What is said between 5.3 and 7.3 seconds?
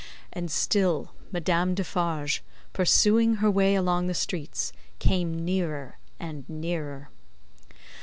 nearer and nearer.